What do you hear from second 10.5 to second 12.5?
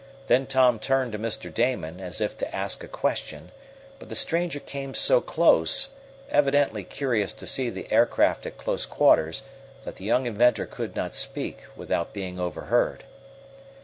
could not speak without being